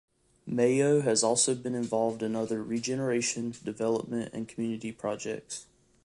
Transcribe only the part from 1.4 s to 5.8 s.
been involved in other regeneration, development and community projects.